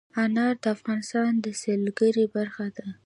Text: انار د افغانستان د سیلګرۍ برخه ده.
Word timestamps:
انار 0.23 0.55
د 0.63 0.65
افغانستان 0.75 1.31
د 1.43 1.45
سیلګرۍ 1.61 2.25
برخه 2.35 2.65
ده. 2.77 2.87